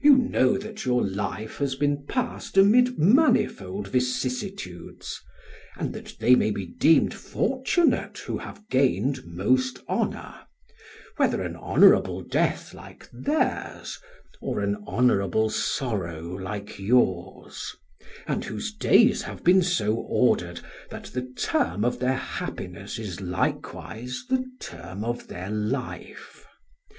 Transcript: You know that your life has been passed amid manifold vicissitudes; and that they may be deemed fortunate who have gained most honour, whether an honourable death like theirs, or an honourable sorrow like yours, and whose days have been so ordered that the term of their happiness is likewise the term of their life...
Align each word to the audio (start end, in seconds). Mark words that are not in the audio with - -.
You 0.00 0.16
know 0.16 0.56
that 0.56 0.86
your 0.86 1.06
life 1.06 1.58
has 1.58 1.74
been 1.74 2.06
passed 2.06 2.56
amid 2.56 2.98
manifold 2.98 3.88
vicissitudes; 3.88 5.20
and 5.76 5.92
that 5.92 6.16
they 6.18 6.34
may 6.34 6.50
be 6.50 6.64
deemed 6.64 7.12
fortunate 7.12 8.16
who 8.16 8.38
have 8.38 8.66
gained 8.70 9.26
most 9.26 9.80
honour, 9.86 10.34
whether 11.18 11.42
an 11.42 11.56
honourable 11.56 12.22
death 12.22 12.72
like 12.72 13.06
theirs, 13.12 13.98
or 14.40 14.60
an 14.60 14.76
honourable 14.88 15.50
sorrow 15.50 16.22
like 16.22 16.78
yours, 16.78 17.76
and 18.26 18.46
whose 18.46 18.74
days 18.74 19.20
have 19.20 19.44
been 19.44 19.60
so 19.60 19.92
ordered 19.94 20.60
that 20.88 21.04
the 21.12 21.30
term 21.36 21.84
of 21.84 21.98
their 21.98 22.16
happiness 22.16 22.98
is 22.98 23.20
likewise 23.20 24.24
the 24.30 24.42
term 24.58 25.04
of 25.04 25.28
their 25.28 25.50
life... 25.50 26.46